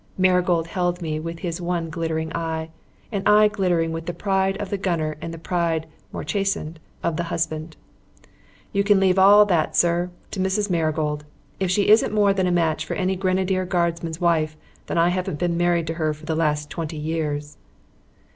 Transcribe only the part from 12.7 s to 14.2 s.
for any Grenadier Guardsman's